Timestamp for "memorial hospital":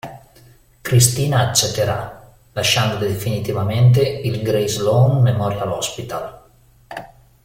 5.21-6.41